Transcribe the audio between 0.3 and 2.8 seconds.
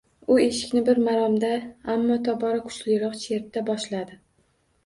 U eshikni bir maromda, ammo tobora